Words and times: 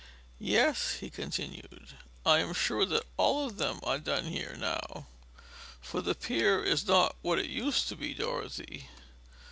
"Yes," 0.39 0.93
he 0.95 1.11
continued, 1.11 1.89
"I 2.25 2.39
am 2.39 2.53
sure 2.55 2.85
that 2.85 3.05
all 3.17 3.45
of 3.45 3.57
them 3.57 3.79
are 3.83 3.99
done 3.99 4.25
here 4.25 4.55
now 4.59 5.05
for 5.79 6.01
the 6.01 6.15
Pier 6.15 6.63
is 6.63 6.87
not 6.87 7.15
what 7.21 7.37
it 7.37 7.51
used 7.51 7.87
to 7.89 7.95
be, 7.95 8.15
Dorothy. 8.15 8.89